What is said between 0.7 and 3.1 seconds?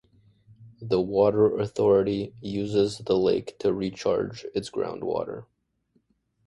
The water authority uses